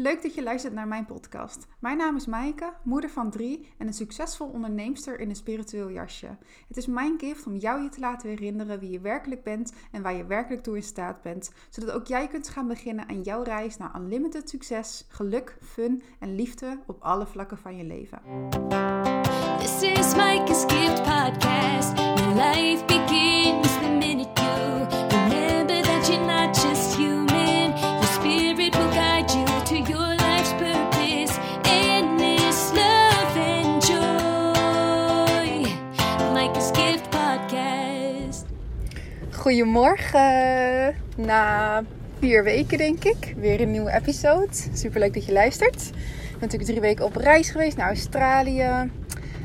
[0.00, 1.66] Leuk dat je luistert naar mijn podcast.
[1.78, 6.36] Mijn naam is Maaike, moeder van drie en een succesvol onderneemster in een spiritueel jasje.
[6.68, 10.02] Het is mijn gift om jou je te laten herinneren wie je werkelijk bent en
[10.02, 13.42] waar je werkelijk toe in staat bent, zodat ook jij kunt gaan beginnen aan jouw
[13.42, 18.20] reis naar unlimited succes, geluk, fun en liefde op alle vlakken van je leven.
[19.58, 21.98] This is Mike's Gift Podcast.
[22.34, 23.37] Life begins
[39.48, 40.94] Goedemorgen.
[41.16, 41.82] Na
[42.18, 43.34] vier weken denk ik.
[43.36, 44.48] Weer een nieuwe episode.
[44.72, 45.82] Superleuk dat je luistert.
[45.82, 45.92] Ik
[46.30, 48.90] ben natuurlijk drie weken op reis geweest naar Australië.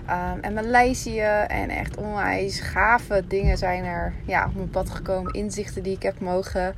[0.06, 1.20] ehm, en Maleisië.
[1.48, 5.34] En echt onwijs gave dingen zijn er ja, op mijn pad gekomen.
[5.34, 6.76] Inzichten die ik heb mogen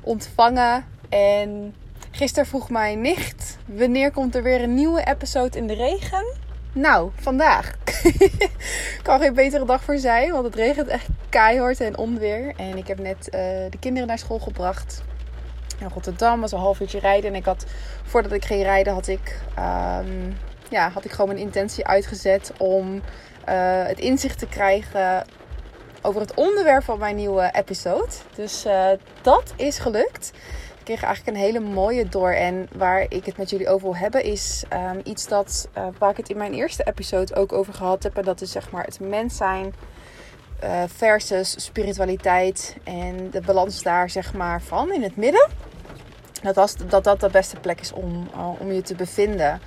[0.00, 0.84] ontvangen.
[1.08, 1.74] En
[2.10, 3.58] gisteren vroeg mijn nicht...
[3.66, 6.24] Wanneer komt er weer een nieuwe episode in de regen?
[6.80, 7.74] Nou, vandaag.
[9.02, 12.52] kan geen betere dag voor zijn, want het regent echt keihard en onweer.
[12.56, 15.02] En ik heb net eh, de kinderen naar school gebracht.
[15.78, 17.30] In Rotterdam was een half uurtje rijden.
[17.30, 17.64] En ik had,
[18.02, 20.32] voordat ik ging rijden, had ik, ehm,
[20.70, 23.02] ja, had ik gewoon mijn intentie uitgezet om
[23.44, 25.24] eh, het inzicht te krijgen
[26.02, 28.12] over het onderwerp van mijn nieuwe episode.
[28.34, 28.90] Dus eh,
[29.22, 30.32] dat is gelukt.
[30.88, 32.30] Kreeg eigenlijk een hele mooie door.
[32.30, 36.10] En waar ik het met jullie over wil hebben, is ehm, iets dat, eh, waar
[36.10, 38.16] ik het in mijn eerste episode ook over gehad heb.
[38.16, 39.74] En dat is zeg maar het mens zijn
[40.60, 42.76] eh, versus spiritualiteit.
[42.84, 45.48] En de balans daar zeg maar van in het midden.
[46.42, 49.60] Dat was, dat, dat de beste plek is om, eh, om je te bevinden.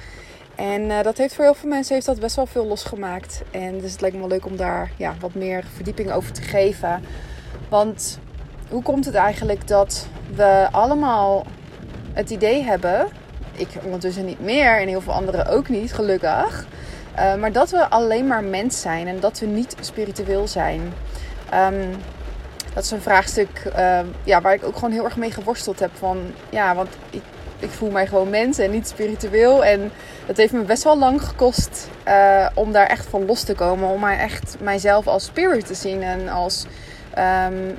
[0.56, 3.42] En dat heeft voor heel veel mensen heeft dat best wel veel losgemaakt.
[3.52, 6.42] En dus het lijkt me wel leuk om daar ja, wat meer verdieping over te
[6.42, 7.04] geven.
[7.70, 8.20] Want
[8.72, 11.46] hoe komt het eigenlijk dat we allemaal
[12.14, 13.08] het idee hebben,
[13.52, 16.66] ik ondertussen niet meer en heel veel anderen ook niet, gelukkig,
[17.16, 20.94] eh, maar dat we alleen maar mens zijn en dat we niet spiritueel zijn.
[21.50, 21.86] Ehm,
[22.74, 25.92] dat is een vraagstuk eh, ja, waar ik ook gewoon heel erg mee geworsteld heb.
[25.94, 26.18] Van,
[26.50, 27.22] ja, want ik,
[27.60, 29.66] ik voel mij gewoon mens en niet spiritueel.
[29.66, 29.92] En
[30.26, 33.90] het heeft me best wel lang gekost eh, om daar echt van los te komen.
[33.90, 36.66] Om mij echt mijzelf als spirit te zien en als
[37.14, 37.74] ehm,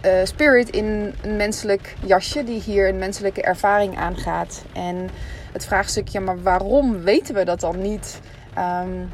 [0.00, 4.64] eh, spirit in een menselijk jasje die hier een menselijke ervaring aangaat.
[4.72, 5.08] En
[5.52, 8.20] het vraagstukje, maar waarom weten we dat dan niet?
[8.54, 9.06] Ehm,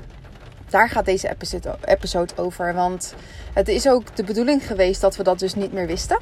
[0.68, 1.36] daar gaat deze
[1.84, 2.74] episode, over.
[2.74, 3.14] Want
[3.52, 6.18] het is ook de bedoeling geweest dat we dat dus niet meer wisten.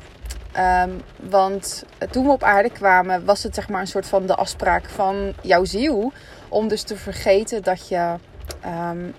[0.53, 4.35] Ehm, want toen we op aarde kwamen, was het zeg maar een soort van de
[4.35, 6.13] afspraak van jouw ziel.
[6.49, 8.15] Om dus te vergeten dat je
[8.61, 9.11] ehm,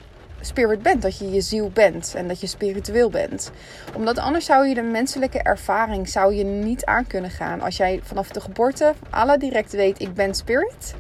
[0.45, 3.51] spirit bent, dat je je ziel bent en dat je spiritueel bent.
[3.95, 7.61] Omdat anders zou je de menselijke ervaring zou je niet aan kunnen gaan.
[7.61, 10.95] Als jij vanaf de geboorte alle direct weet, ik ben spirit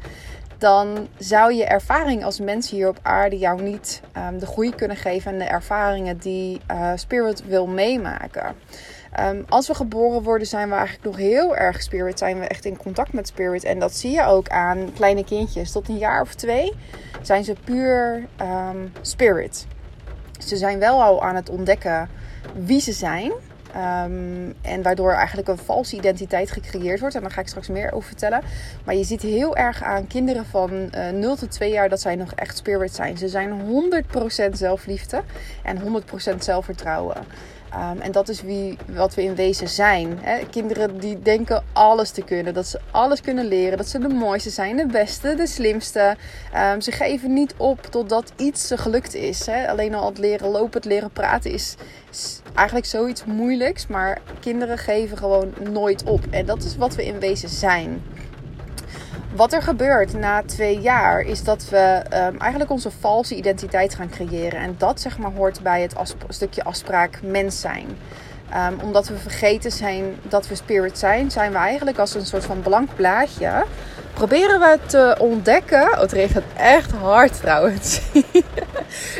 [0.57, 4.97] dan zou je ervaring als mens hier op aarde jou niet ehm, de groei kunnen
[4.97, 8.55] geven en de ervaringen die eh, Spirit wil meemaken.
[9.15, 12.19] Ehm, als we geboren worden, zijn we eigenlijk nog heel erg spirit.
[12.19, 13.63] Zijn we echt in contact met spirit.
[13.63, 15.71] En dat zie je ook aan kleine kindjes.
[15.71, 16.73] Tot een jaar of twee
[17.21, 19.67] zijn ze puur ehm, spirit.
[20.45, 22.09] Ze zijn wel al aan het ontdekken
[22.53, 23.31] wie ze zijn.
[23.75, 27.15] Um, en waardoor eigenlijk een valse identiteit gecreëerd wordt.
[27.15, 28.41] En daar ga ik straks meer over vertellen.
[28.83, 32.15] Maar je ziet heel erg aan kinderen van uh, 0 tot 2 jaar dat zij
[32.15, 33.17] nog echt spirit zijn.
[33.17, 33.61] Ze zijn
[34.49, 35.21] 100% zelfliefde
[35.63, 36.03] en
[36.33, 37.17] 100% zelfvertrouwen.
[37.75, 40.17] Um, en dat is wie, wat we in wezen zijn.
[40.21, 40.45] Hè?
[40.49, 42.53] Kinderen die denken alles te kunnen.
[42.53, 43.77] Dat ze alles kunnen leren.
[43.77, 46.15] Dat ze de mooiste zijn, de beste, de slimste.
[46.73, 49.45] Um, ze geven niet op totdat iets ze gelukt is.
[49.45, 49.69] Hè?
[49.69, 51.75] Alleen al het leren lopen, het leren praten is,
[52.11, 53.87] is eigenlijk zoiets moeilijks.
[53.87, 56.21] Maar kinderen geven gewoon nooit op.
[56.29, 58.01] En dat is wat we in wezen zijn.
[59.35, 64.09] Wat er gebeurt na twee jaar is dat we um, eigenlijk onze valse identiteit gaan
[64.09, 64.59] creëren.
[64.59, 65.95] En dat zeg maar hoort bij het
[66.27, 67.87] stukje afspraak mens zijn.
[68.55, 72.45] Um, omdat we vergeten zijn dat we spirit zijn, zijn we eigenlijk als een soort
[72.45, 73.65] van blank blaadje.
[74.13, 75.83] Proberen we te ontdekken.
[75.91, 78.01] Oh, het regent echt hard trouwens.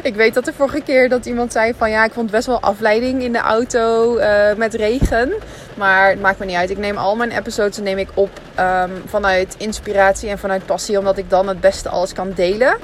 [0.04, 2.60] ik weet dat de vorige keer dat iemand zei van ja, ik vond best wel
[2.60, 5.34] afleiding in de auto uh, met regen.
[5.76, 6.70] Maar het maakt me niet uit.
[6.70, 8.30] Ik neem al mijn episodes neem ik op
[8.60, 10.98] um, vanuit inspiratie en vanuit passie.
[10.98, 12.78] Omdat ik dan het beste alles kan delen.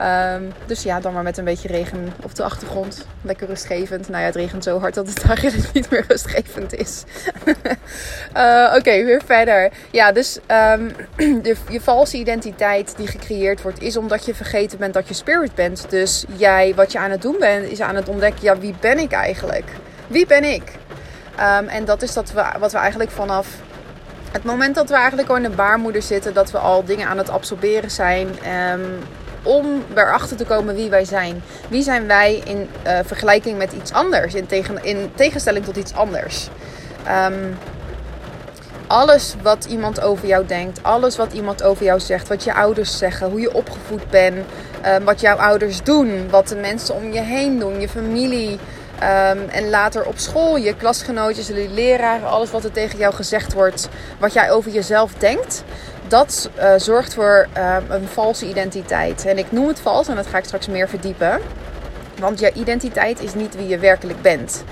[0.00, 3.06] Um, dus ja, dan maar met een beetje regen op de achtergrond.
[3.22, 4.08] Lekker rustgevend.
[4.08, 7.04] Nou ja, het regent zo hard dat het eigenlijk niet meer rustgevend is.
[8.36, 9.70] uh, Oké, weer verder.
[9.90, 10.38] Ja, dus
[10.76, 10.92] um,
[11.42, 15.54] de, je valse identiteit die gecreëerd wordt, is omdat je vergeten bent dat je spirit
[15.54, 15.86] bent.
[15.88, 18.98] Dus jij, wat je aan het doen bent, is aan het ontdekken, ja, wie ben
[18.98, 19.70] ik eigenlijk?
[20.06, 20.62] Wie ben ik?
[21.40, 23.48] Um, en dat is dat we, wat we eigenlijk vanaf
[24.32, 27.18] het moment dat we eigenlijk al in de baarmoeder zitten, dat we al dingen aan
[27.18, 28.28] het absorberen zijn.
[28.42, 28.80] ehm,
[29.42, 31.42] om erachter te komen wie wij zijn.
[31.68, 35.94] Wie zijn wij in eh, vergelijking met iets anders, in, tegen, in tegenstelling tot iets
[35.94, 36.48] anders.
[37.06, 37.52] Ehm,
[38.86, 42.98] alles wat iemand over jou denkt, alles wat iemand over jou zegt, wat je ouders
[42.98, 44.36] zeggen, hoe je opgevoed bent,
[44.80, 48.58] ehm, wat jouw ouders doen, wat de mensen om je heen doen, je familie.
[48.98, 53.52] ehm, en later op school, je klasgenootjes, je leraren, alles wat er tegen jou gezegd
[53.52, 55.64] wordt, wat jij over jezelf denkt,
[56.12, 59.26] dat eh, zorgt voor ehm, een valse identiteit.
[59.26, 61.40] En ik noem het vals en dat ga ik straks meer verdiepen.
[62.18, 64.64] Want jouw identiteit is niet wie je werkelijk bent.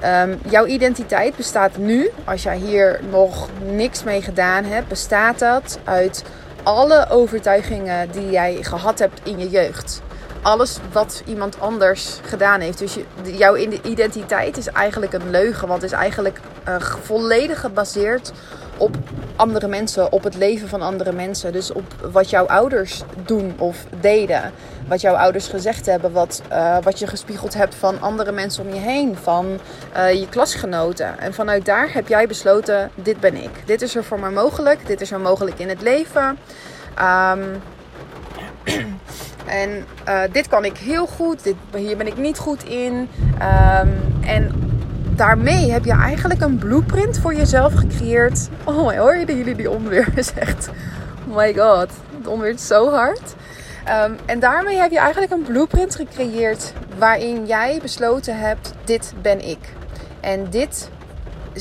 [0.00, 5.78] Ehm, jouw identiteit bestaat nu, als jij hier nog niks mee gedaan hebt, bestaat dat
[5.84, 6.24] uit
[6.62, 10.02] alle overtuigingen die jij gehad hebt in je jeugd.
[10.42, 12.78] Alles wat iemand anders gedaan heeft.
[12.78, 13.04] Dus je,
[13.36, 18.32] jouw identiteit is eigenlijk een leugen, want is eigenlijk eh, volledig gebaseerd
[18.80, 18.96] op
[19.36, 21.52] andere mensen, op het leven van andere mensen.
[21.52, 24.52] Dus op wat jouw ouders doen of deden.
[24.88, 28.74] Wat jouw ouders gezegd hebben, wat, eh, wat je gespiegeld hebt van andere mensen om
[28.74, 29.58] je heen, van
[29.92, 31.18] eh, je klasgenoten.
[31.18, 33.50] En vanuit daar heb jij besloten: dit ben ik.
[33.64, 36.38] Dit is er voor mij mogelijk, dit is er mogelijk in het leven.
[36.94, 37.44] Ehm,
[39.46, 43.08] en eh, dit kan ik heel goed, dit, hier ben ik niet goed in.
[43.38, 43.88] Ehm,
[44.20, 44.69] en
[45.20, 48.48] daarmee heb je eigenlijk een blueprint voor jezelf gecreëerd.
[48.64, 50.08] Oh, hoor je jullie die onweer?
[50.16, 50.68] is echt,
[51.28, 51.88] oh my god,
[52.18, 53.34] het onweer is zo hard.
[53.84, 59.48] Ehm, en daarmee heb je eigenlijk een blueprint gecreëerd waarin jij besloten hebt: dit ben
[59.48, 59.58] ik.
[60.20, 60.90] En dit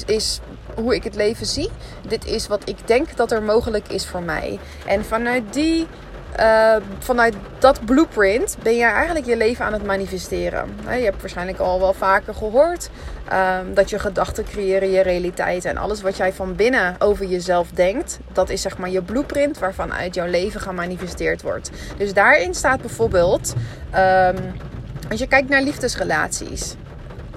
[0.06, 0.40] is
[0.76, 1.70] hoe ik het leven zie.
[2.08, 4.60] Dit is wat ik denk dat er mogelijk is voor mij.
[4.86, 5.88] En vanuit die
[6.40, 10.70] uh, vanuit dat blueprint ben je eigenlijk je leven aan het manifesteren.
[10.84, 12.90] Je hebt waarschijnlijk al wel vaker gehoord
[13.34, 15.66] um, dat je gedachten creëren je realiteit.
[15.66, 19.60] En alles wat jij van binnen over jezelf denkt, dat is zeg maar je blueprint
[19.60, 21.72] waarvan uit jouw leven gemanifesteerd wordt.
[21.98, 23.54] Dus daarin staat bijvoorbeeld,
[23.96, 24.36] um,
[25.10, 26.76] als je kijkt naar liefdesrelaties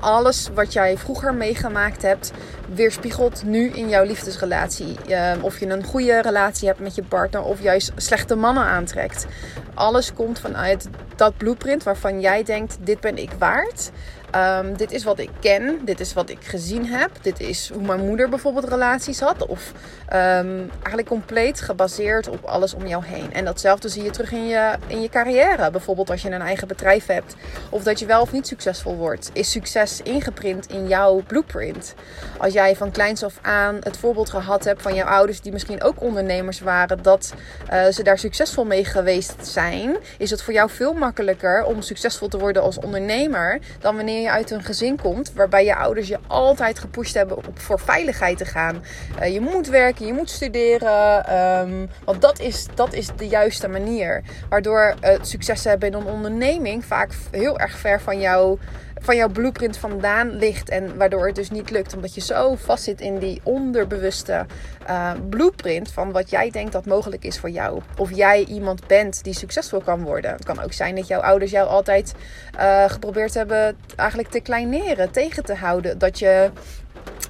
[0.02, 2.32] alles wat jij vroeger meegemaakt hebt,
[2.74, 4.96] weerspiegelt nu in jouw liefdesrelatie.
[5.08, 9.26] Uh, of je een goede relatie hebt met je partner of juist slechte mannen aantrekt.
[9.74, 13.90] Alles komt vanuit dat blueprint waarvan jij denkt: dit ben ik waard.
[14.36, 17.82] Um, dit is wat ik ken, dit is wat ik gezien heb, dit is hoe
[17.82, 19.46] mijn moeder bijvoorbeeld relaties had.
[19.46, 19.72] Of
[20.12, 23.32] um, eigenlijk compleet gebaseerd op alles om jou heen.
[23.32, 25.70] En datzelfde zie je terug in je, in je carrière.
[25.70, 27.34] Bijvoorbeeld als je een eigen bedrijf hebt
[27.70, 29.30] of dat je wel of niet succesvol wordt.
[29.32, 31.94] Is succes ingeprint in jouw blueprint?
[32.38, 35.82] Als jij van kleins af aan het voorbeeld gehad hebt van jouw ouders die misschien
[35.82, 37.34] ook ondernemers waren, dat
[37.72, 42.28] uh, ze daar succesvol mee geweest zijn, is het voor jou veel makkelijker om succesvol
[42.28, 46.18] te worden als ondernemer dan wanneer je uit een gezin komt waarbij je ouders je
[46.26, 48.82] altijd gepusht hebben op voor veiligheid te gaan.
[49.20, 53.68] Uh, je moet werken, je moet studeren, um, want dat is, dat is de juiste
[53.68, 54.22] manier.
[54.48, 58.58] Waardoor het succes hebben in een onderneming vaak heel erg ver van jou
[59.02, 60.68] van jouw blueprint vandaan ligt.
[60.68, 61.94] En waardoor het dus niet lukt.
[61.94, 64.46] Omdat je zo vast zit in die onderbewuste
[64.88, 67.80] uh, blueprint van wat jij denkt dat mogelijk is voor jou.
[67.96, 70.30] Of jij iemand bent die succesvol kan worden.
[70.30, 72.14] Het kan ook zijn dat jouw ouders jou altijd
[72.56, 75.98] uh, geprobeerd hebben eigenlijk te kleineren, tegen te houden.
[75.98, 76.50] Dat je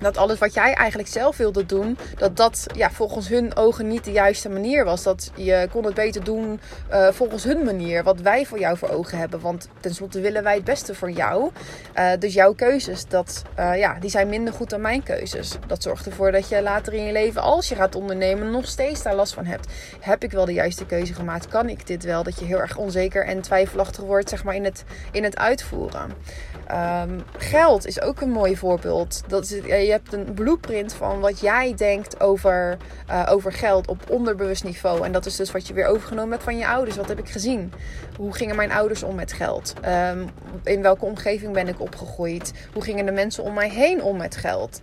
[0.02, 4.04] dat alles wat jij eigenlijk zelf wilde doen, dat dat ja, volgens hun ogen niet
[4.04, 5.02] de juiste manier was.
[5.02, 6.60] Dat je kon het beter doen
[6.91, 9.41] uh, volgens hun manier, wat wij voor jou voor ogen hebben.
[9.41, 11.50] Want tenslotte willen wij het beste voor jou.
[11.98, 15.56] Uh, dus jouw keuzes, dat, uh, ja, die zijn minder goed dan mijn keuzes.
[15.67, 19.03] Dat zorgt ervoor dat je later in je leven, als je gaat ondernemen, nog steeds
[19.03, 19.67] daar last van hebt.
[20.00, 21.48] Heb ik wel de juiste keuze gemaakt?
[21.48, 22.22] Kan ik dit wel?
[22.22, 26.12] Dat je heel erg onzeker en twijfelachtig wordt zeg maar, in, het, in het uitvoeren.
[26.70, 29.22] Um, geld is ook een mooi voorbeeld.
[29.27, 32.77] Dat is, je hebt een blueprint van wat jij denkt over,
[33.11, 35.05] uh, over geld op onderbewust niveau.
[35.05, 36.96] En dat is dus wat je weer overgenomen hebt van je ouders.
[36.96, 37.72] Wat heb ik gezien?
[38.17, 39.75] Hoe gingen mijn ouders om met geld?
[39.87, 40.29] Um,
[40.65, 42.53] in welke omgeving ben ik opgegroeid?
[42.72, 44.81] Hoe gingen de mensen om mij heen om met geld?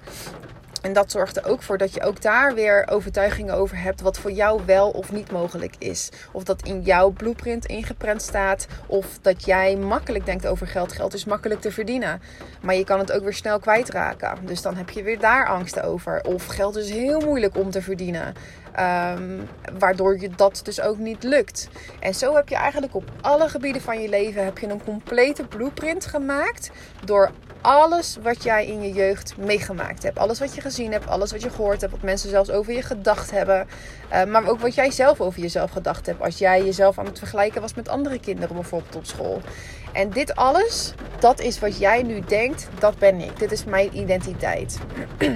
[0.82, 4.20] En dat zorgt er ook voor dat je ook daar weer overtuigingen over hebt wat
[4.20, 6.10] voor jou wel of niet mogelijk is.
[6.32, 8.68] Of dat in jouw blueprint ingeprent staat.
[8.86, 10.94] Of dat jij makkelijk denkt over geld.
[10.94, 12.22] Geld is makkelijk te verdienen.
[12.62, 14.38] Maar je kan het ook weer snel kwijtraken.
[14.46, 16.24] Dus dan heb je weer daar angst over.
[16.24, 18.34] Of geld is heel moeilijk om te verdienen.
[18.80, 19.48] Um,
[19.80, 21.70] waardoor je dat dus ook niet lukt.
[22.00, 25.44] En zo heb je eigenlijk op alle gebieden van je leven heb je een complete
[25.44, 26.72] blueprint gemaakt.
[27.06, 27.32] Door
[27.62, 30.20] alles wat jij in je jeugd meegemaakt hebt.
[30.20, 32.82] Alles wat je gezien hebt, alles wat je gehoord hebt, wat mensen zelfs over je
[32.82, 33.68] gedacht hebben.
[34.14, 36.22] Uh, maar ook wat jij zelf over jezelf gedacht hebt.
[36.22, 39.42] Als jij jezelf aan het vergelijken was met andere kinderen, bijvoorbeeld op school.
[39.94, 43.40] En dit alles, dat is wat jij nu denkt, dat ben ik.
[43.40, 44.78] Dit is mijn identiteit.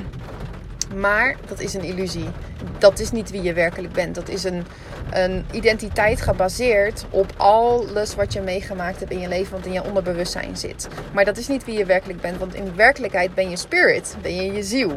[0.96, 2.30] Maar dat is een illusie.
[2.78, 4.16] Dat is niet wie je werkelijk bent.
[4.16, 4.66] Dat is een,
[5.12, 9.84] een identiteit gebaseerd op alles wat je meegemaakt hebt in je leven, wat in je
[9.84, 10.88] onderbewustzijn zit.
[11.14, 14.36] Maar dat is niet wie je werkelijk bent, want in werkelijkheid ben je spirit, ben
[14.36, 14.96] je je ziel.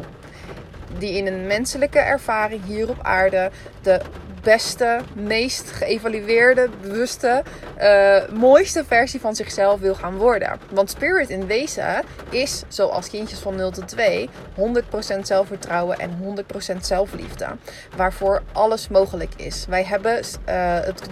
[0.97, 3.51] Die in een menselijke ervaring hier op aarde
[3.81, 4.01] de
[4.47, 7.43] beste, meest geëvalueerde, bewuste,
[7.79, 10.59] uh, mooiste versie van zichzelf wil gaan worden.
[10.71, 16.11] Want spirit in wezen is, zoals kindjes van 0 tot 2, 100% zelfvertrouwen en
[16.73, 17.47] 100% zelfliefde.
[17.95, 19.65] Waarvoor alles mogelijk is.
[19.69, 20.23] Wij hebben uh,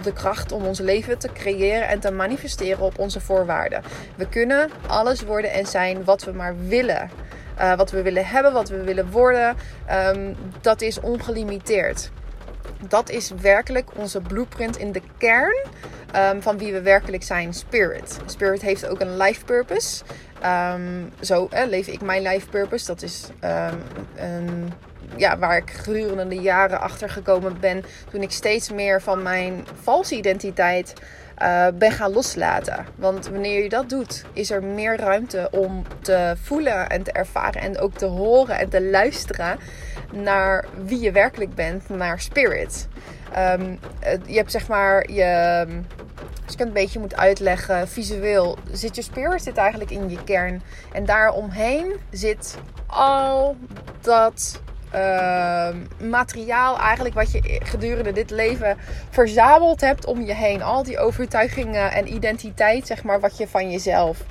[0.02, 3.82] de kracht om ons leven te creëren en te manifesteren op onze voorwaarden.
[4.16, 7.10] We kunnen alles worden en zijn wat we maar willen.
[7.58, 9.56] Uh, wat we willen hebben, wat we willen worden,
[9.90, 12.10] um, dat is ongelimiteerd
[12.88, 15.66] dat is werkelijk onze blueprint in de kern
[16.16, 18.18] um, van wie we werkelijk zijn, Spirit.
[18.26, 20.04] Spirit heeft ook een life purpose.
[20.44, 22.86] Um, zo leef ik mijn life purpose.
[22.86, 23.82] Dat is um,
[24.16, 24.72] een,
[25.16, 27.84] ja, waar ik gedurende de jaren achter gekomen ben.
[28.10, 30.92] Toen ik steeds meer van mijn valse identiteit
[31.42, 32.86] uh, ben gaan loslaten.
[32.94, 37.60] Want wanneer je dat doet, is er meer ruimte om te voelen en te ervaren
[37.60, 39.58] en ook te horen en te luisteren
[40.12, 42.88] naar wie je werkelijk bent, naar spirit.
[43.58, 43.78] Um,
[44.26, 45.64] je hebt zeg maar je.
[46.44, 50.24] Als ik het een beetje moet uitleggen, visueel zit je spirit zit eigenlijk in je
[50.24, 50.62] kern.
[50.92, 53.56] En daaromheen zit al
[54.00, 54.60] dat
[54.94, 55.68] uh,
[56.08, 58.76] materiaal eigenlijk wat je gedurende dit leven
[59.10, 60.62] verzameld hebt om je heen.
[60.62, 64.24] Al die overtuigingen en identiteit, zeg maar, wat je van jezelf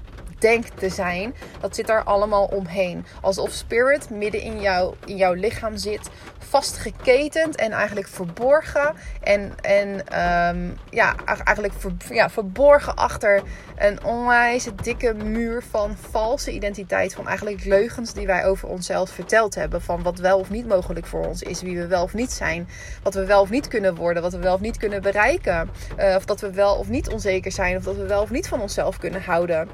[0.45, 3.05] denkt te zijn, dat zit er allemaal omheen.
[3.21, 8.95] Alsof spirit midden in, jou, in jouw lichaam zit, vastgeketend en eigenlijk verborgen.
[9.23, 11.73] En, en um, ja, eigenlijk
[12.09, 13.41] ja, verborgen achter
[13.77, 17.13] een onwijs dikke muur van valse identiteit.
[17.13, 19.81] Van eigenlijk leugens die wij over onszelf verteld hebben.
[19.81, 22.67] Van wat wel of niet mogelijk voor ons is, wie we wel of niet zijn.
[23.03, 25.69] Wat we wel of niet kunnen worden, wat we wel of niet kunnen bereiken.
[25.99, 28.47] Uh, of dat we wel of niet onzeker zijn, of dat we wel of niet
[28.47, 29.69] van onszelf kunnen houden.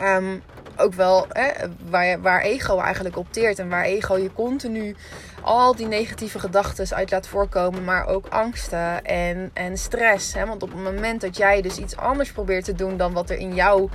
[0.00, 0.42] Um,
[0.76, 1.50] ook wel hè,
[1.90, 4.96] waar, waar ego eigenlijk opteert en waar ego je continu
[5.42, 10.34] al die negatieve gedachten uit laat voorkomen, maar ook angsten en, en stress.
[10.34, 10.46] Hè?
[10.46, 13.38] Want op het moment dat jij dus iets anders probeert te doen dan wat er
[13.38, 13.88] in jouw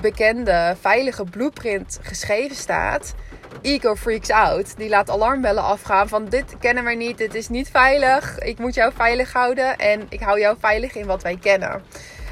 [0.00, 3.14] bekende, veilige blueprint geschreven staat,
[3.62, 4.76] ego freaks out.
[4.76, 8.38] Die laat alarmbellen afgaan van dit kennen wij niet, dit is niet veilig.
[8.38, 11.82] Ik moet jou veilig houden en ik hou jou veilig in wat wij kennen.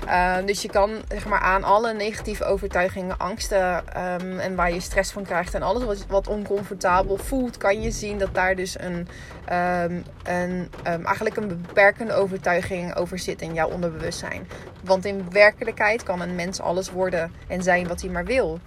[0.07, 4.81] Uh, dus je kan zeg maar, aan alle negatieve overtuigingen, angsten um, en waar je
[4.81, 8.81] stress van krijgt en alles wat, wat oncomfortabel voelt, kan je zien dat daar dus
[8.81, 9.09] een,
[9.53, 14.49] um, een eigenlijk een beperkende overtuiging over zit in jouw onderbewustzijn.
[14.83, 18.59] Want in werkelijkheid kan een mens alles worden en zijn wat hij maar wil.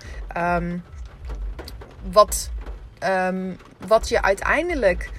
[2.11, 2.49] wat,
[3.87, 5.09] wat je uiteindelijk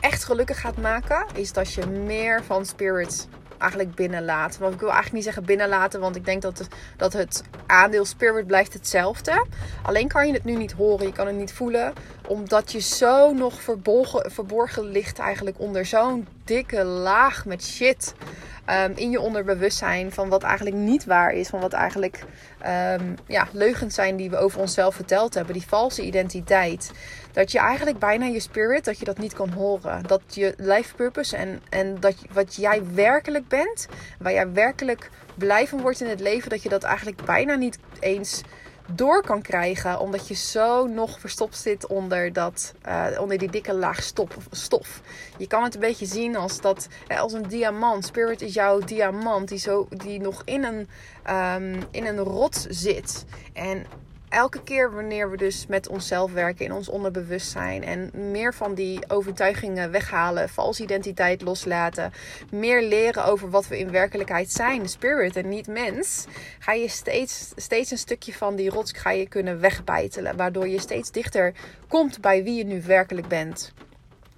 [0.00, 3.26] echt gelukkig gaat maken, is dat je meer van spirits
[3.58, 4.60] eigenlijk binnenlaten.
[4.60, 8.04] Want ik wil eigenlijk niet zeggen binnenlaten, want ik denk dat het, dat het aandeel
[8.04, 9.46] spirit blijft hetzelfde.
[9.82, 11.92] Alleen kan je het nu niet horen, je kan het niet voelen,
[12.26, 18.14] omdat je zo nog verborgen, verborgen ligt eigenlijk onder zo'n dikke laag met shit.
[18.70, 21.48] Um, in je onderbewustzijn van wat eigenlijk niet waar is.
[21.48, 22.24] Van wat eigenlijk
[22.98, 25.52] um, ja, leugens zijn die we over onszelf verteld hebben.
[25.52, 26.90] Die valse identiteit.
[27.32, 30.02] Dat je eigenlijk bijna je spirit, dat je dat niet kan horen.
[30.02, 33.86] Dat je life purpose en, en dat wat jij werkelijk bent.
[34.18, 36.50] Waar jij werkelijk blij van wordt in het leven.
[36.50, 38.42] Dat je dat eigenlijk bijna niet eens
[38.94, 40.00] door kan krijgen.
[40.00, 45.00] Omdat je zo nog verstopt zit onder, dat, uh, onder die dikke laag stop, stof.
[45.38, 46.88] Je kan het een beetje zien als, dat,
[47.18, 48.04] als een diamant.
[48.04, 50.88] Spirit is jouw diamant die, zo, die nog in een,
[51.34, 53.24] um, in een rot zit.
[53.52, 53.86] En
[54.28, 59.10] elke keer wanneer we dus met onszelf werken in ons onderbewustzijn en meer van die
[59.10, 62.12] overtuigingen weghalen, valse identiteit loslaten,
[62.50, 66.26] meer leren over wat we in werkelijkheid zijn, spirit en niet mens,
[66.58, 70.80] ga je steeds, steeds een stukje van die rots ga je kunnen wegbijtelen, waardoor je
[70.80, 71.54] steeds dichter
[71.88, 73.74] komt bij wie je nu werkelijk bent.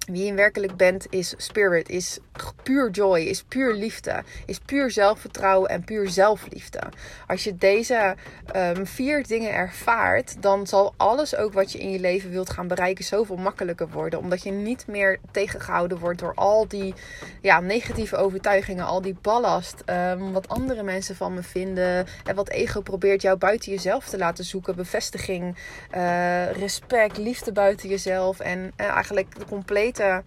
[0.09, 2.19] Wie je werkelijk bent is spirit, is
[2.63, 6.79] puur joy, is puur liefde, is puur zelfvertrouwen en puur zelfliefde.
[7.27, 8.15] Als je deze
[8.55, 12.67] um, vier dingen ervaart, dan zal alles ook wat je in je leven wilt gaan
[12.67, 14.19] bereiken zoveel makkelijker worden.
[14.19, 16.93] Omdat je niet meer tegengehouden wordt door al die
[17.41, 22.49] ja, negatieve overtuigingen, al die ballast, um, wat andere mensen van me vinden en wat
[22.49, 24.75] ego probeert jou buiten jezelf te laten zoeken.
[24.75, 25.55] Bevestiging,
[25.95, 30.21] uh, respect, liefde buiten jezelf en uh, eigenlijk de complete uh,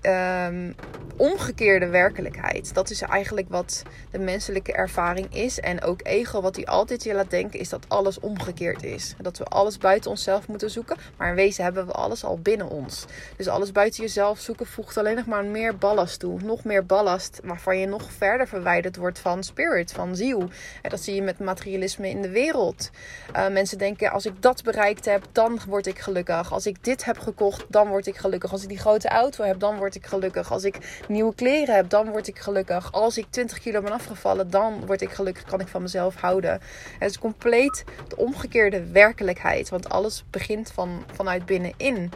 [0.00, 0.72] ehm,
[1.18, 2.74] omgekeerde werkelijkheid.
[2.74, 5.60] Dat is eigenlijk wat de menselijke ervaring is.
[5.60, 9.14] En ook ego, wat hij altijd je laat denken, is dat alles omgekeerd is.
[9.20, 10.96] Dat we alles buiten onszelf moeten zoeken.
[11.16, 13.04] Maar in wezen hebben we alles al binnen ons.
[13.36, 16.40] Dus alles buiten jezelf zoeken voegt alleen nog maar meer ballast toe.
[16.42, 20.48] Nog meer ballast waarvan je nog verder verwijderd wordt van spirit, van ziel.
[20.82, 22.90] Dat zie je met materialisme in de wereld.
[23.36, 26.52] Uh, mensen denken, als ik dat bereikt heb, dan word ik gelukkig.
[26.52, 28.52] Als ik dit heb gekocht, dan word ik gelukkig.
[28.52, 30.52] Als ik die grote auto heb, dan word ik gelukkig.
[30.52, 32.92] Als ik nieuwe kleren heb, dan word ik gelukkig.
[32.92, 35.44] Als ik 20 kilo ben afgevallen, dan word ik gelukkig.
[35.44, 36.60] Kan ik van mezelf houden.
[36.98, 39.68] Het is compleet de omgekeerde werkelijkheid.
[39.68, 42.12] Want alles begint van, vanuit binnenin.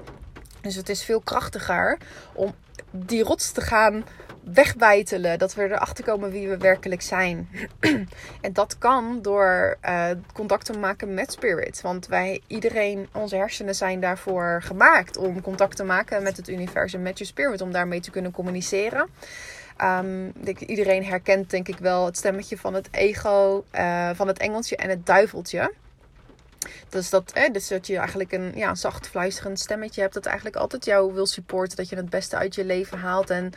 [0.60, 1.98] Dus het is veel krachtiger
[2.32, 2.54] om
[2.90, 4.04] die rots te gaan
[4.44, 5.38] wegbijtelen.
[5.38, 7.49] Dat we erachter komen wie we werkelijk zijn.
[8.40, 11.80] en dat kan door uh, contact te maken met spirit.
[11.80, 17.02] Want wij, iedereen, onze hersenen zijn daarvoor gemaakt om contact te maken met het universum,
[17.02, 19.08] met je spirit, om daarmee te kunnen communiceren.
[19.82, 24.76] Um, iedereen herkent denk ik wel het stemmetje van het ego, uh, van het engeltje
[24.76, 25.72] en het duiveltje.
[26.88, 30.14] Dus dat, dus dat je eigenlijk een ja, zacht fluisterend stemmetje hebt.
[30.14, 31.76] Dat eigenlijk altijd jou wil supporten.
[31.76, 33.30] Dat je het beste uit je leven haalt.
[33.30, 33.52] En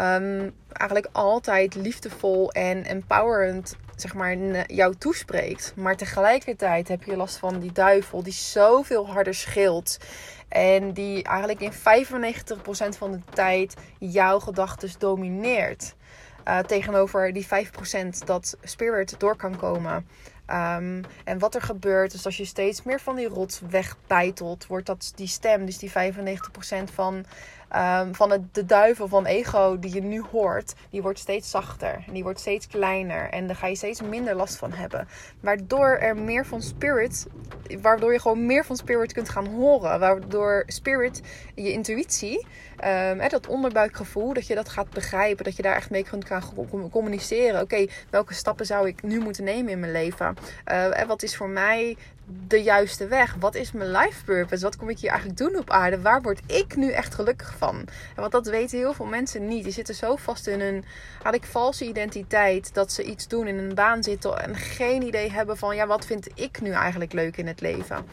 [0.00, 5.72] um, eigenlijk altijd liefdevol en empowerend zeg maar, jou toespreekt.
[5.76, 9.98] Maar tegelijkertijd heb je last van die duivel die zoveel harder scheelt.
[10.48, 11.76] En die eigenlijk in 95%
[12.98, 15.94] van de tijd jouw gedachten domineert.
[16.48, 17.48] Uh, tegenover die 5%
[18.24, 20.06] dat spirit door kan komen.
[20.46, 24.86] Um, en wat er gebeurt, is als je steeds meer van die rots wegbijtelt, wordt
[24.86, 25.92] dat die stem, dus die 95%
[26.92, 27.24] van,
[27.76, 32.04] um, van het, de duivel van ego die je nu hoort, die wordt steeds zachter.
[32.06, 33.30] En die wordt steeds kleiner.
[33.30, 35.08] En daar ga je steeds minder last van hebben.
[35.40, 37.26] Waardoor er meer van spirit,
[37.82, 40.00] waardoor je gewoon meer van spirit kunt gaan horen.
[40.00, 41.20] Waardoor spirit,
[41.54, 42.46] je intuïtie,
[42.84, 45.44] um, dat onderbuikgevoel, dat je dat gaat begrijpen.
[45.44, 46.42] Dat je daar echt mee kunt gaan
[46.90, 47.60] communiceren.
[47.60, 50.36] Oké, welke stappen zou ik nu moeten nemen in mijn leven?
[50.72, 51.96] Uh, wat is voor mij
[52.46, 53.34] de juiste weg?
[53.38, 54.62] Wat is mijn life purpose?
[54.62, 56.00] Wat kom ik hier eigenlijk doen op aarde?
[56.00, 57.88] Waar word ik nu echt gelukkig van?
[58.16, 59.64] Want dat weten heel veel mensen niet.
[59.64, 60.84] Die zitten zo vast in hun
[61.30, 65.56] ik valse identiteit dat ze iets doen, in een baan zitten en geen idee hebben
[65.56, 68.06] van ja, wat vind ik nu eigenlijk leuk in het leven?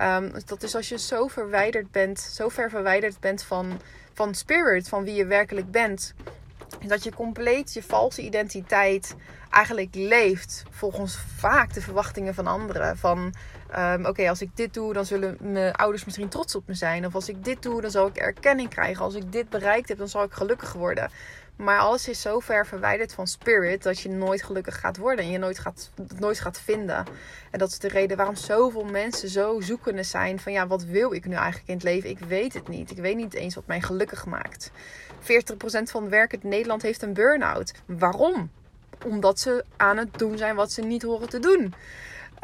[0.00, 3.80] Um, dat is als je zo verwijderd bent, zo ver verwijderd bent van,
[4.12, 6.14] van spirit, van wie je werkelijk bent.
[6.86, 9.14] Dat je compleet je valse identiteit
[9.50, 12.96] eigenlijk leeft volgens vaak de verwachtingen van anderen.
[12.96, 13.34] Van
[13.78, 17.06] um, oké, als ik dit doe, dan zullen mijn ouders misschien trots op me zijn.
[17.06, 19.04] Of als ik dit doe, dan zal ik erkenning krijgen.
[19.04, 21.10] Als ik dit bereikt heb, dan zal ik gelukkig worden.
[21.56, 25.30] Maar alles is zo ver verwijderd van spirit dat je nooit gelukkig gaat worden en
[25.30, 27.06] je nooit gaat, nooit gaat vinden.
[27.50, 31.12] En dat is de reden waarom zoveel mensen zo zoekende zijn van ja, wat wil
[31.12, 32.10] ik nu eigenlijk in het leven?
[32.10, 32.90] Ik weet het niet.
[32.90, 34.70] Ik weet niet eens wat mij gelukkig maakt.
[35.20, 35.24] 40%
[35.64, 37.72] van het werk in Nederland heeft een burn-out.
[37.86, 38.50] Waarom?
[39.04, 41.74] Omdat ze aan het doen zijn wat ze niet horen te doen.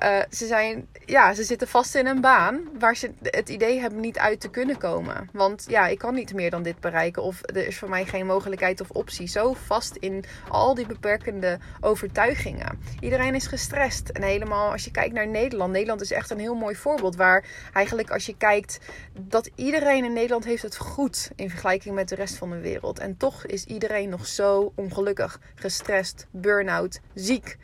[0.02, 4.00] Uh, ze, zijn, ja, ze zitten vast in een baan waar ze het idee hebben
[4.00, 5.28] niet uit te kunnen komen.
[5.32, 7.22] Want ja, ik kan niet meer dan dit bereiken.
[7.22, 9.26] Of er is voor mij geen mogelijkheid of optie.
[9.26, 12.82] Zo vast in al die beperkende overtuigingen.
[13.00, 14.08] Iedereen is gestrest.
[14.08, 15.72] En helemaal als je kijkt naar Nederland.
[15.72, 17.16] Nederland is echt een heel mooi voorbeeld.
[17.16, 18.78] Waar eigenlijk als je kijkt
[19.20, 21.30] dat iedereen in Nederland heeft het goed.
[21.36, 22.98] In vergelijking met de rest van de wereld.
[22.98, 25.40] En toch is iedereen nog zo ongelukkig.
[25.54, 27.56] Gestrest, burn-out, ziek.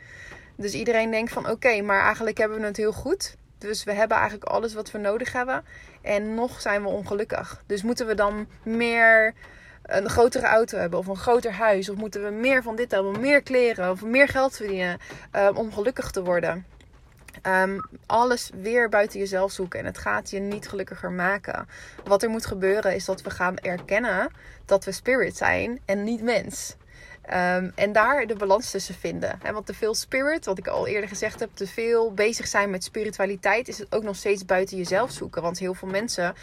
[0.55, 3.35] Dus iedereen denkt van oké, maar eigenlijk hebben we het heel goed.
[3.57, 5.63] Dus we hebben eigenlijk alles wat we nodig hebben.
[6.01, 7.63] En nog zijn we ongelukkig.
[7.65, 9.33] Dus moeten we dan meer
[9.83, 11.89] een grotere auto hebben of een groter huis?
[11.89, 14.99] Of moeten we meer van dit hebben, meer kleren of meer geld verdienen
[15.35, 16.65] um, om gelukkig te worden?
[17.43, 21.67] Um, alles weer buiten jezelf zoeken en het gaat je niet gelukkiger maken.
[22.03, 24.31] Wat er moet gebeuren is dat we gaan erkennen
[24.65, 26.75] dat we spirit zijn en niet mens.
[27.33, 29.39] Um, en daar de balans tussen vinden.
[29.51, 32.83] Want te veel spirit, wat ik al eerder gezegd heb, te veel bezig zijn met
[32.83, 35.41] spiritualiteit, is het ook nog steeds buiten jezelf zoeken.
[35.41, 36.35] Want heel veel mensen,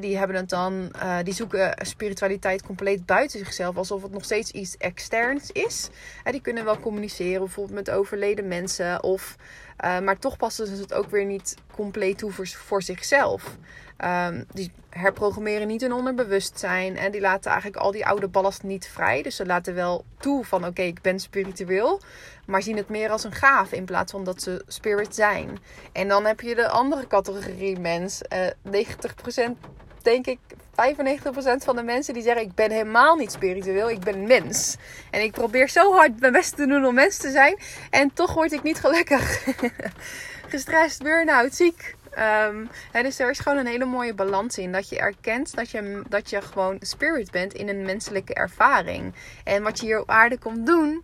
[0.00, 4.50] die hebben het dan, uh, die zoeken spiritualiteit compleet buiten zichzelf, alsof het nog steeds
[4.50, 5.88] iets externs is.
[6.22, 9.36] He, die kunnen wel communiceren, bijvoorbeeld met overleden mensen, of,
[9.84, 13.56] uh, maar toch passen ze het ook weer niet compleet toe voor, zichzelf.
[14.04, 16.96] Um, die herprogrammeren niet hun onderbewustzijn.
[16.96, 19.22] En die laten eigenlijk al die oude ballast niet vrij.
[19.22, 22.00] Dus ze laten wel toe van oké, ik ben spiritueel.
[22.46, 25.58] Maar zien het meer als een gaaf in plaats van dat ze spirit zijn.
[25.92, 28.20] En dan heb je de andere categorie mens.
[28.32, 29.56] Uh, eh, 90%
[30.02, 30.38] denk ik
[30.80, 34.76] 95% van de mensen die zeggen: Ik ben helemaal niet spiritueel, ik ben mens.
[35.10, 37.58] En ik probeer zo hard mijn best te doen om mens te zijn.
[37.90, 39.44] En toch word ik niet gelukkig.
[40.48, 41.94] Gestrest, burn-out, ziek.
[42.10, 44.72] Ehm, hè, dus er is gewoon een hele mooie balans in.
[44.72, 49.14] Dat je erkent dat je, dat je gewoon spirit bent in een menselijke ervaring.
[49.44, 51.02] En wat je hier op aarde komt doen,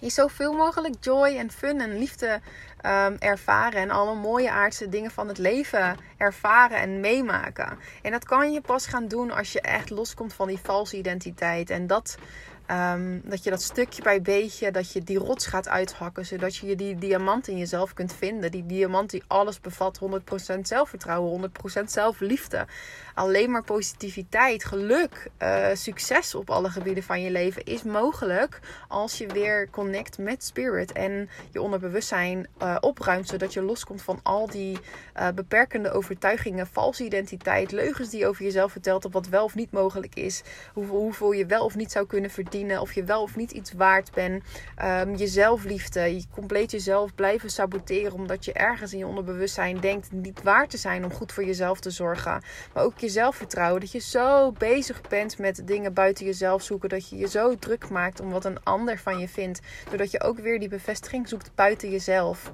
[0.00, 2.40] is zoveel mogelijk joy en fun en liefde
[2.80, 3.80] ehm, ervaren.
[3.80, 7.78] En alle mooie aardse dingen van het leven ervaren en meemaken.
[8.02, 11.70] En dat kan je pas gaan doen als je echt loskomt van die valse identiteit.
[11.70, 12.18] En dat
[12.66, 16.26] Ehm, dat je dat stukje bij beetje, dat je die rots gaat uithakken.
[16.26, 18.50] Zodat je die diamant in jezelf kunt vinden.
[18.50, 19.98] Die diamant die alles bevat.
[19.98, 22.66] 100% zelfvertrouwen, 100% zelfliefde.
[23.16, 28.60] Alleen maar positiviteit, geluk, uh, succes op alle gebieden van je leven is mogelijk.
[28.88, 30.92] Als je weer connect met spirit.
[30.92, 33.28] En je onderbewustzijn uh, opruimt.
[33.28, 34.78] Zodat je loskomt van al die
[35.18, 36.66] uh, beperkende overtuigingen.
[36.66, 39.04] Valse identiteit, leugens die je over jezelf vertelt.
[39.04, 40.42] Op wat wel of niet mogelijk is.
[40.72, 44.10] Hoeveel, je wel of niet zou kunnen verdienen of je wel of niet iets waard
[44.14, 44.44] bent.
[44.82, 50.12] Um, je zelfliefde, je compleet jezelf blijven saboteren omdat je ergens in je onderbewustzijn denkt
[50.12, 52.42] niet waard te zijn om goed voor jezelf te zorgen.
[52.72, 57.16] Maar ook zelfvertrouwen, dat je zo bezig bent met dingen buiten jezelf zoeken, dat je
[57.16, 60.58] je zo druk maakt om wat een ander van je vindt, doordat je ook weer
[60.58, 62.50] die bevestiging zoekt buiten jezelf.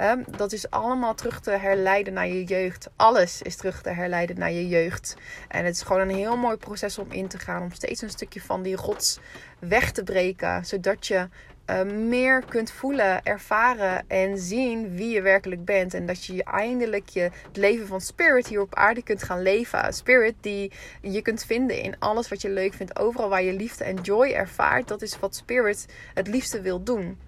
[0.00, 2.88] Um, dat is allemaal terug te herleiden naar je jeugd.
[2.96, 5.16] Alles is terug te herleiden naar je jeugd.
[5.48, 7.62] En het is gewoon een heel mooi proces om in te gaan.
[7.62, 9.18] Om steeds een stukje van die rots
[9.58, 10.64] weg te breken.
[10.64, 11.28] Zodat je
[11.66, 15.94] uh, meer kunt voelen, ervaren en zien wie je werkelijk bent.
[15.94, 19.92] En dat je eindelijk je, het leven van spirit hier op aarde kunt gaan leven.
[19.94, 22.98] Spirit die je kunt vinden in alles wat je leuk vindt.
[22.98, 24.88] Overal waar je liefde en joy ervaart.
[24.88, 27.18] Dat is wat spirit het liefste wil doen.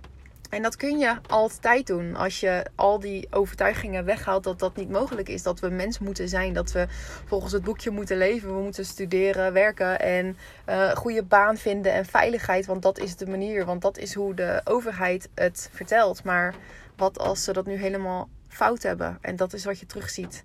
[0.53, 4.91] En dat kun je altijd doen als je al die overtuigingen weghaalt dat dat niet
[4.91, 5.43] mogelijk is.
[5.43, 6.87] Dat we mens moeten zijn, dat we
[7.27, 8.55] volgens het boekje moeten leven.
[8.55, 10.37] We moeten studeren, werken en
[10.69, 12.67] uh, goede baan vinden en veiligheid.
[12.67, 16.25] Want dat is de manier, want dat is hoe de overheid het vertelt.
[16.25, 16.55] Maar
[16.97, 19.19] wat als ze dat nu helemaal fout hebben?
[19.21, 20.45] En dat is wat je terugziet.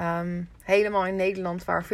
[0.00, 1.88] Um, helemaal in Nederland, waar 40%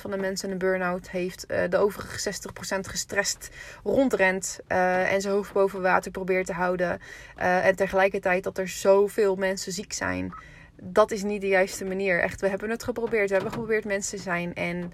[0.00, 3.50] van de mensen een burn-out heeft, uh, de overige 60% gestrest
[3.84, 7.00] rondrent uh, en zijn hoofd boven water probeert te houden.
[7.38, 10.34] Uh, en tegelijkertijd dat er zoveel mensen ziek zijn.
[10.82, 12.20] Dat is niet de juiste manier.
[12.20, 13.28] Echt, we hebben het geprobeerd.
[13.28, 14.54] We hebben geprobeerd mensen te zijn.
[14.54, 14.92] En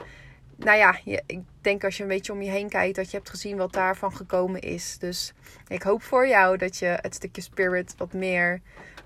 [0.57, 3.17] nou ja, je, ik denk als je een beetje om je heen kijkt, dat je
[3.17, 4.99] hebt gezien wat daarvan gekomen is.
[4.99, 5.33] Dus
[5.69, 8.61] ik hoop voor jou dat je het stukje spirit wat meer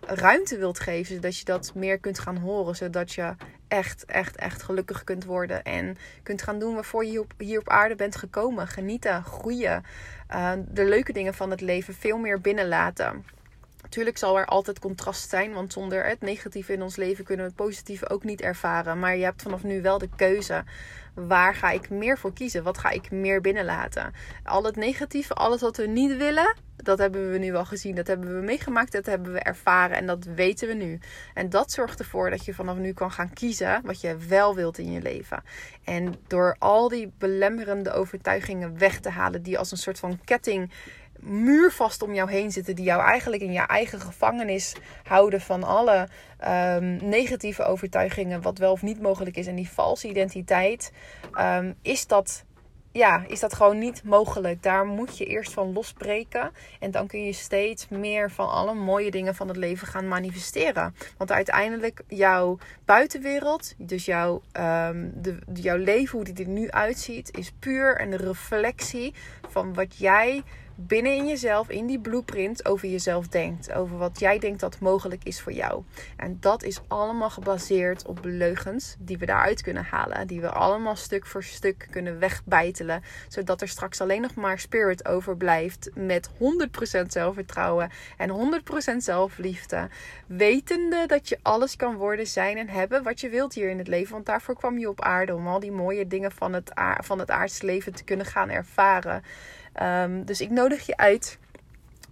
[0.07, 1.15] ruimte wilt geven.
[1.15, 2.77] Zodat je dat meer kunt gaan horen.
[2.77, 3.35] Zodat je
[3.69, 5.65] echt, echt, echt gelukkig kunt worden.
[5.65, 8.69] En kunt gaan doen waarvoor je hier op, aarde bent gekomen.
[8.69, 9.85] Genieten, groeien.
[10.35, 13.25] Uh, de leuke dingen van het leven veel meer binnenlaten.
[13.87, 17.51] Natuurlijk zal er altijd contrast zijn, want zonder het negatieve in ons leven kunnen we
[17.51, 18.99] het positieve ook niet ervaren.
[18.99, 20.65] Maar je hebt vanaf nu wel de keuze.
[21.15, 22.63] Waar ga ik meer voor kiezen?
[22.63, 24.13] Wat ga ik meer binnenlaten?
[24.45, 27.95] Al het negatieve, alles wat we niet willen, dat hebben we nu al gezien.
[27.95, 30.99] Dat hebben we meegemaakt, dat hebben we ervaren en dat weten we nu.
[31.35, 34.79] En dat zorgt ervoor dat je vanaf nu kan gaan kiezen wat je wel wilt
[34.79, 35.43] in je leven.
[35.85, 40.71] En door al die belemmerende overtuigingen weg te halen, die als een soort van ketting
[41.21, 46.09] muurvast om jou heen zitten, die jou eigenlijk in je eigen gevangenis houden van alle
[46.49, 50.93] um, negatieve overtuigingen, wat wel of niet mogelijk is, en die valse identiteit,
[51.39, 52.45] um, is dat
[52.97, 54.63] ja, is dat gewoon niet mogelijk.
[54.63, 56.51] Daar moet je eerst van losbreken.
[56.81, 60.95] En dan kun je steeds meer van alle mooie dingen van het leven gaan manifesteren.
[61.17, 67.37] Want uiteindelijk jouw buitenwereld, dus jouw, um, de, jouw leven, hoe die er nu uitziet,
[67.37, 69.15] is puur een reflectie
[69.49, 70.43] van wat jij
[70.77, 73.73] binnen in jezelf, in die blueprint, over jezelf denkt.
[73.73, 75.83] Over wat jij denkt dat mogelijk is voor jou.
[76.17, 80.27] En dat is allemaal gebaseerd op leugens die we daaruit kunnen halen.
[80.27, 83.03] Die we allemaal stuk voor stuk kunnen wegbijtelen.
[83.29, 85.91] Zodat er straks alleen nog maar spirit overblijft.
[85.95, 88.61] Met 100% zelfvertrouwen en
[88.93, 89.89] 100% zelfliefde.
[90.27, 93.89] Wetende dat je alles kan worden, zijn en hebben wat je wilt hier in het
[93.89, 94.13] leven.
[94.13, 95.35] Want daarvoor kwam je op aarde.
[95.35, 99.23] Om al die mooie dingen van het, van het aardse leven te kunnen gaan ervaren.
[99.83, 101.39] Um, dus ik nodig je uit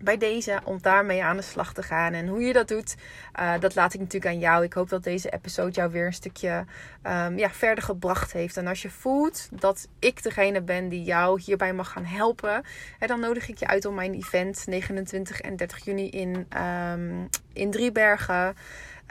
[0.05, 2.13] bij deze om daarmee aan de slag te gaan.
[2.13, 2.95] En hoe je dat doet,
[3.41, 4.65] uh, dat laat ik natuurlijk aan jou.
[4.65, 6.65] Ik hoop dat deze episode jou weer een stukje
[7.03, 8.57] um, ja, verder gebracht heeft.
[8.57, 12.63] En als je voelt dat ik degene ben die jou hierbij mag gaan helpen,
[12.99, 16.47] hè, dan nodig ik je uit om mijn event 29 en 30 juni in,
[16.93, 18.55] um, in Driebergen.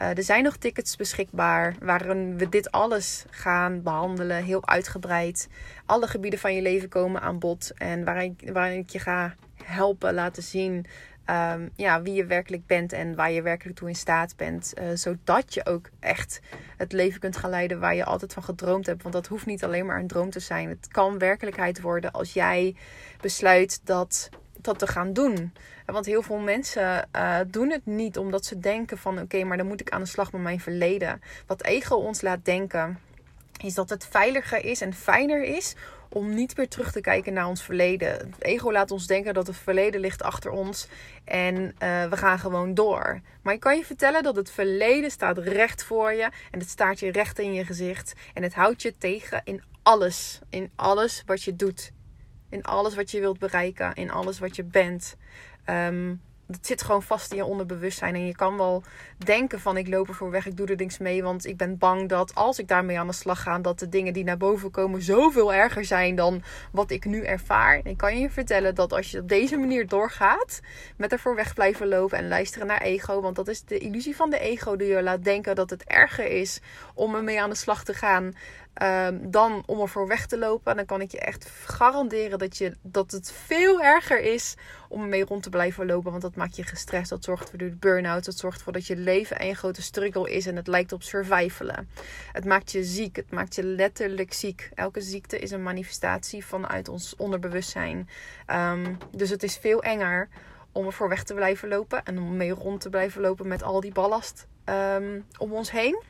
[0.00, 5.48] Uh, er zijn nog tickets beschikbaar waarin we dit alles gaan behandelen, heel uitgebreid.
[5.86, 10.14] Alle gebieden van je leven komen aan bod en waarin, waarin ik je ga helpen,
[10.14, 10.86] laten zien
[11.30, 14.72] um, ja, wie je werkelijk bent en waar je werkelijk toe in staat bent.
[14.78, 16.40] Uh, zodat je ook echt
[16.76, 19.02] het leven kunt gaan leiden waar je altijd van gedroomd hebt.
[19.02, 20.68] Want dat hoeft niet alleen maar een droom te zijn.
[20.68, 22.76] Het kan werkelijkheid worden als jij
[23.20, 24.28] besluit dat
[24.64, 25.52] dat te gaan doen.
[25.86, 29.66] Want heel veel mensen uh, doen het niet omdat ze denken van oké, maar dan
[29.66, 31.22] moet ik aan de slag met mijn verleden.
[31.46, 32.98] Wat ego ons laat denken
[33.62, 35.74] is dat het veiliger is en fijner is
[36.08, 38.08] om niet meer terug te kijken naar ons verleden.
[38.08, 40.88] Het ego laat ons denken dat het verleden ligt achter ons
[41.24, 43.20] en uh, we gaan gewoon door.
[43.42, 47.00] Maar ik kan je vertellen dat het verleden staat recht voor je en het staat
[47.00, 51.42] je recht in je gezicht en het houdt je tegen in alles, in alles wat
[51.42, 51.92] je doet,
[52.48, 55.16] in alles wat je wilt bereiken, in alles wat je bent.
[55.70, 58.14] Um, het zit gewoon vast in je onderbewustzijn.
[58.14, 58.82] En je kan wel
[59.16, 61.22] denken van ik loop ervoor weg, ik doe er niks mee.
[61.22, 64.12] Want ik ben bang dat als ik daarmee aan de slag ga, dat de dingen
[64.12, 67.78] die naar boven komen zoveel erger zijn dan wat ik nu ervaar.
[67.78, 70.60] En ik kan je vertellen dat als je op deze manier doorgaat,
[70.96, 73.20] met ervoor weg blijven lopen en luisteren naar ego.
[73.20, 76.26] Want dat is de illusie van de ego die je laat denken dat het erger
[76.26, 76.60] is
[76.94, 78.34] om ermee aan de slag te gaan.
[78.82, 80.76] Um, dan om ervoor weg te lopen.
[80.76, 84.54] Dan kan ik je echt garanderen dat, je, dat het veel erger is
[84.88, 86.10] om ermee rond te blijven lopen.
[86.10, 87.10] Want dat maakt je gestrest.
[87.10, 88.24] Dat zorgt voor de burn-out.
[88.24, 90.46] Dat zorgt ervoor dat je leven een grote struggle is.
[90.46, 91.88] En het lijkt op survivalen.
[92.32, 93.16] Het maakt je ziek.
[93.16, 94.70] Het maakt je letterlijk ziek.
[94.74, 98.08] Elke ziekte is een manifestatie vanuit ons onderbewustzijn.
[98.50, 100.28] Um, dus het is veel enger
[100.72, 102.04] om ervoor weg te blijven lopen.
[102.04, 106.02] En om mee rond te blijven lopen met al die ballast um, om ons heen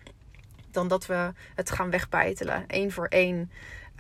[0.75, 3.51] dan dat we het gaan wegbijtelen, één voor één.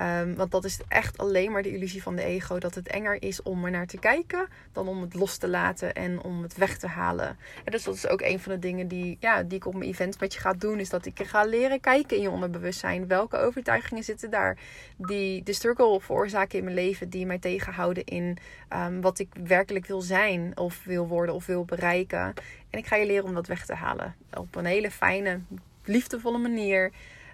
[0.00, 2.58] Um, want dat is echt alleen maar de illusie van de ego.
[2.58, 5.94] Dat het enger is om er naar te kijken dan om het los te laten
[5.94, 7.36] en om het weg te halen.
[7.64, 9.90] En dus dat is ook een van de dingen die, ja, die ik op mijn
[9.90, 10.80] event met je ga doen.
[10.80, 13.06] Is dat ik ga leren kijken in je onderbewustzijn.
[13.06, 14.58] Welke overtuigingen zitten daar
[14.96, 17.10] die de struggle veroorzaken in mijn leven.
[17.10, 18.38] Die mij tegenhouden in
[18.72, 22.34] um, wat ik werkelijk wil zijn of wil worden of wil bereiken.
[22.70, 24.14] En ik ga je leren om dat weg te halen.
[24.32, 25.40] Op een hele fijne,
[25.86, 26.92] liefdevolle manier.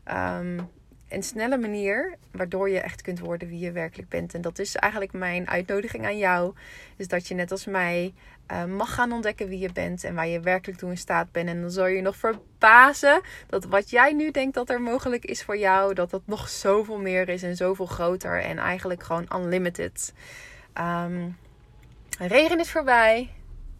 [0.08, 0.68] Um,
[1.10, 4.34] een snelle manier waardoor je echt kunt worden wie je werkelijk bent.
[4.34, 6.54] En dat is eigenlijk mijn uitnodiging aan jou.
[6.96, 8.14] Is dat je net als mij
[8.52, 11.48] uh, mag gaan ontdekken wie je bent en waar je werkelijk toe in staat bent.
[11.48, 15.42] En dan zal je nog verbazen dat wat jij nu denkt dat er mogelijk is
[15.42, 20.12] voor jou, dat dat nog zoveel meer is en zoveel groter en eigenlijk gewoon unlimited.
[20.78, 21.36] Um,
[22.18, 23.30] regen is voorbij.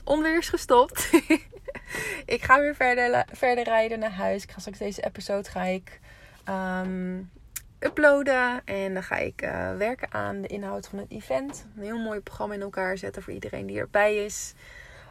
[0.04, 1.10] Onweer is gestopt.
[2.34, 4.42] ik ga weer verder, verder rijden naar huis.
[4.42, 6.00] Ik ga straks deze episode ga ik
[6.48, 7.30] um,
[7.78, 8.62] uploaden.
[8.64, 11.66] En dan ga ik uh, werken aan de inhoud van het event.
[11.76, 14.54] Een heel mooi programma in elkaar zetten voor iedereen die erbij is.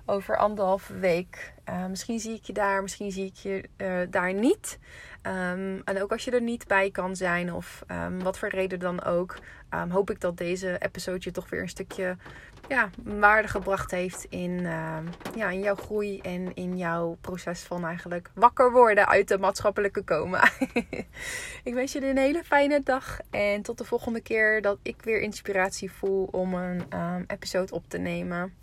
[0.09, 1.53] Over anderhalve week.
[1.69, 4.79] Uh, misschien zie ik je daar, misschien zie ik je uh, daar niet.
[5.23, 8.79] Um, en ook als je er niet bij kan zijn, of um, wat voor reden
[8.79, 9.37] dan ook,
[9.73, 12.17] um, hoop ik dat deze episode je toch weer een stukje
[12.67, 14.61] ja, waarde gebracht heeft in,
[15.35, 20.03] ja, in jouw groei en in jouw proces van eigenlijk wakker worden uit de maatschappelijke
[20.03, 20.49] coma.
[21.63, 25.21] ik wens je een hele fijne dag en tot de volgende keer dat ik weer
[25.21, 26.83] inspiratie voel om een
[27.27, 28.53] episode op te nemen.